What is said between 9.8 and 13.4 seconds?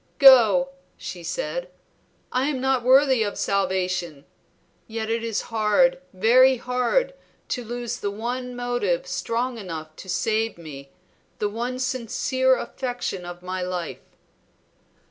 to save me, the one sincere affection